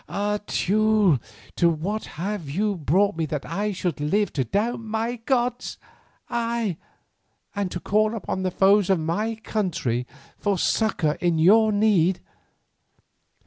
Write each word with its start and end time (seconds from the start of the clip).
Ah! 0.09 0.39
Teule, 0.47 1.19
to 1.55 1.69
what 1.69 2.05
have 2.17 2.49
you 2.49 2.75
brought 2.75 3.15
me 3.15 3.27
that 3.27 3.45
I 3.45 3.71
should 3.71 4.01
live 4.01 4.33
to 4.33 4.43
doubt 4.43 4.79
my 4.79 5.17
gods, 5.17 5.77
ay, 6.27 6.77
and 7.55 7.69
to 7.69 7.79
call 7.79 8.15
upon 8.15 8.41
the 8.41 8.49
foes 8.49 8.89
of 8.89 8.99
my 8.99 9.35
country 9.35 10.07
for 10.39 10.57
succour 10.57 11.19
in 11.21 11.37
your 11.37 11.71
need. 11.71 12.19